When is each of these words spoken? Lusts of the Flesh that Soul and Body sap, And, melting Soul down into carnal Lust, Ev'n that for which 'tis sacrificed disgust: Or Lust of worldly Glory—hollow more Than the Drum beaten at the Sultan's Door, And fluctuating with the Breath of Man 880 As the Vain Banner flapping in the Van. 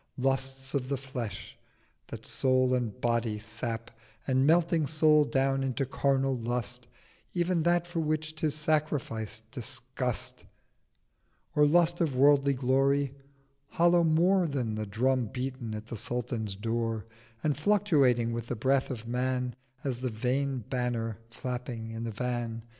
Lusts 0.17 0.73
of 0.73 0.89
the 0.89 0.97
Flesh 0.97 1.55
that 2.07 2.25
Soul 2.25 2.73
and 2.73 2.99
Body 2.99 3.37
sap, 3.37 3.91
And, 4.25 4.47
melting 4.47 4.87
Soul 4.87 5.25
down 5.25 5.61
into 5.61 5.85
carnal 5.85 6.35
Lust, 6.35 6.87
Ev'n 7.35 7.61
that 7.61 7.85
for 7.85 7.99
which 7.99 8.33
'tis 8.33 8.55
sacrificed 8.55 9.43
disgust: 9.51 10.45
Or 11.55 11.67
Lust 11.67 12.01
of 12.01 12.15
worldly 12.15 12.55
Glory—hollow 12.55 14.03
more 14.03 14.47
Than 14.47 14.73
the 14.73 14.87
Drum 14.87 15.27
beaten 15.27 15.75
at 15.75 15.85
the 15.85 15.97
Sultan's 15.97 16.55
Door, 16.55 17.05
And 17.43 17.55
fluctuating 17.55 18.33
with 18.33 18.47
the 18.47 18.55
Breath 18.55 18.89
of 18.89 19.07
Man 19.07 19.55
880 19.81 19.87
As 19.89 20.01
the 20.01 20.09
Vain 20.09 20.59
Banner 20.67 21.19
flapping 21.29 21.91
in 21.91 22.05
the 22.05 22.11
Van. 22.11 22.63